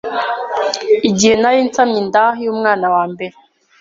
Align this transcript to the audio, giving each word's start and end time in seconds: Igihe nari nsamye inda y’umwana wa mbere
Igihe 1.09 1.33
nari 1.41 1.59
nsamye 1.67 1.97
inda 2.03 2.23
y’umwana 2.43 2.85
wa 2.93 3.03
mbere 3.11 3.35